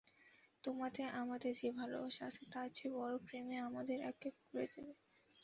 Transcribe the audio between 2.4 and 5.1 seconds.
তার চেয়ে বড়ো প্রেমে আমাদের এক করে দেবে।